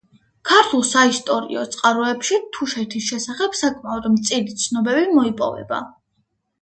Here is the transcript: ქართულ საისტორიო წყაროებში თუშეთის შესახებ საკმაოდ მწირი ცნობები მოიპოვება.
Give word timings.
ქართულ 0.51 0.85
საისტორიო 0.91 1.65
წყაროებში 1.75 2.39
თუშეთის 2.57 3.09
შესახებ 3.13 3.59
საკმაოდ 3.63 4.09
მწირი 4.17 4.57
ცნობები 4.65 5.05
მოიპოვება. 5.21 5.85